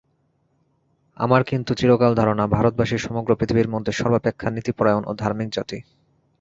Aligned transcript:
আমার 1.17 1.41
কিন্তু 1.43 1.71
চিরকাল 1.73 2.11
ধারণা, 2.15 2.43
ভারতবাসীই 2.47 3.05
সমগ্র 3.07 3.31
পৃথিবীর 3.35 3.69
মধ্যে 3.69 3.91
সর্বাপেক্ষা 3.91 4.47
নীতিপরায়ণ 4.51 5.03
ও 5.07 5.11
ধার্মিক 5.13 5.49
জাতি। 5.51 5.77